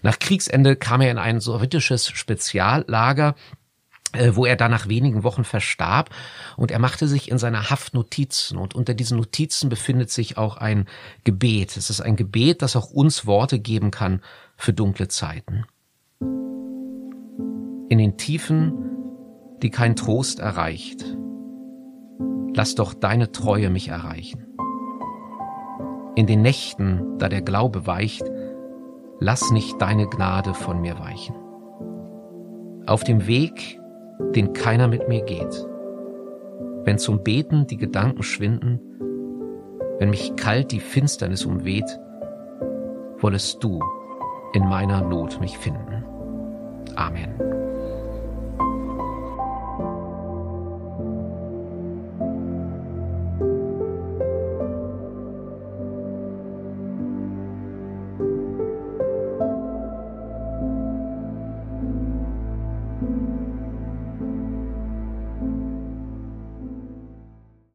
Nach 0.02 0.18
Kriegsende 0.18 0.76
kam 0.76 1.00
er 1.00 1.10
in 1.10 1.18
ein 1.18 1.40
sowjetisches 1.40 2.08
Speziallager, 2.08 3.34
wo 4.34 4.46
er 4.46 4.56
dann 4.56 4.70
nach 4.70 4.88
wenigen 4.88 5.22
Wochen 5.24 5.44
verstarb 5.44 6.10
und 6.56 6.70
er 6.70 6.78
machte 6.78 7.08
sich 7.08 7.30
in 7.30 7.38
seiner 7.38 7.70
Haft 7.70 7.94
Notizen 7.94 8.58
und 8.58 8.74
unter 8.74 8.94
diesen 8.94 9.16
Notizen 9.16 9.68
befindet 9.68 10.10
sich 10.10 10.38
auch 10.38 10.56
ein 10.56 10.86
Gebet. 11.24 11.76
Es 11.76 11.90
ist 11.90 12.00
ein 12.00 12.16
Gebet, 12.16 12.62
das 12.62 12.76
auch 12.76 12.90
uns 12.90 13.26
Worte 13.26 13.58
geben 13.58 13.90
kann 13.90 14.22
für 14.56 14.72
dunkle 14.72 15.08
Zeiten. 15.08 15.64
In 17.88 17.98
den 17.98 18.16
Tiefen 18.16 18.86
die 19.62 19.70
kein 19.70 19.96
Trost 19.96 20.38
erreicht. 20.38 21.04
Lass 22.54 22.74
doch 22.74 22.94
deine 22.94 23.32
Treue 23.32 23.70
mich 23.70 23.88
erreichen. 23.88 24.46
In 26.14 26.26
den 26.26 26.42
Nächten, 26.42 27.18
da 27.18 27.28
der 27.28 27.42
Glaube 27.42 27.86
weicht, 27.86 28.24
lass 29.20 29.50
nicht 29.50 29.80
deine 29.80 30.06
Gnade 30.08 30.54
von 30.54 30.80
mir 30.80 30.98
weichen. 30.98 31.36
Auf 32.86 33.04
dem 33.04 33.26
Weg, 33.26 33.78
den 34.34 34.52
keiner 34.52 34.88
mit 34.88 35.08
mir 35.08 35.22
geht, 35.22 35.66
wenn 36.84 36.98
zum 36.98 37.22
Beten 37.22 37.66
die 37.66 37.76
Gedanken 37.76 38.22
schwinden, 38.22 38.80
wenn 39.98 40.10
mich 40.10 40.36
kalt 40.36 40.72
die 40.72 40.80
Finsternis 40.80 41.44
umweht, 41.44 41.98
wollest 43.18 43.62
du 43.62 43.80
in 44.52 44.68
meiner 44.68 45.02
Not 45.02 45.40
mich 45.40 45.56
finden. 45.58 46.04
Amen. 46.94 47.55